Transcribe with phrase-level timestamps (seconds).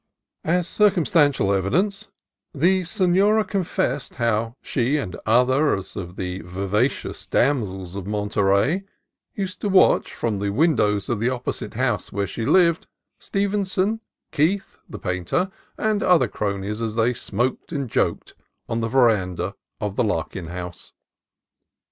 [0.45, 2.09] As circumstantial evidence,
[2.55, 8.83] the senora confessed how she and others of the vivacious dam sels of Monterey
[9.35, 12.87] used to watch, from the windows of the opposite house, where she lived,
[13.19, 14.01] Stevenson,
[14.31, 18.33] Keith the painter, and other cronies as they smoked and joked
[18.67, 20.93] on the veranda of the Larkin house.